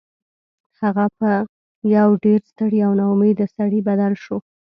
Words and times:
هغه 0.81 1.05
په 1.17 1.29
یو 1.95 2.09
ډیر 2.23 2.39
ستړي 2.51 2.79
او 2.87 2.91
ناامیده 2.99 3.45
سړي 3.55 3.79
بدل 3.89 4.13
شو 4.23 4.37